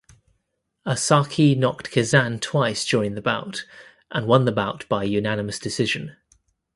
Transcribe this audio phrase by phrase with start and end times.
[0.83, 3.65] Osaki knocked Kazane twice during the bout
[4.09, 6.15] and won the bout by unanimous decision.